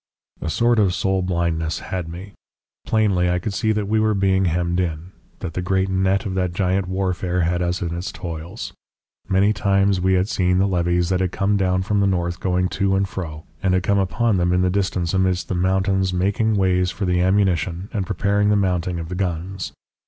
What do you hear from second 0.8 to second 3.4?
soul blindness had me. Plainly I